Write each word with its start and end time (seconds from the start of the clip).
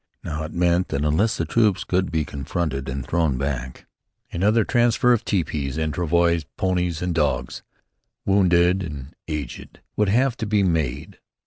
Now 0.23 0.41
it 0.45 0.51
meant 0.51 0.87
that, 0.87 1.05
unless 1.05 1.37
the 1.37 1.45
troops 1.45 1.83
could 1.83 2.09
be 2.11 2.25
confronted 2.25 2.89
and 2.89 3.05
thrown 3.05 3.37
back, 3.37 3.85
another 4.31 4.63
transfer 4.63 5.13
of 5.13 5.23
tepees 5.23 5.77
and 5.77 5.93
travois, 5.93 6.39
ponies 6.57 7.03
and 7.03 7.13
dogs, 7.13 7.61
wounded 8.25 8.81
and 8.81 9.15
aged 9.27 9.79
would 9.95 10.09
have 10.09 10.35
to 10.37 10.47
be 10.47 10.63
made. 10.63 11.19